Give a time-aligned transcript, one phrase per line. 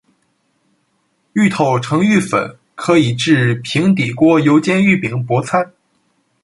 [1.33, 5.73] 芋头成芋粉可以制平底锅油煎芋饼薄餐。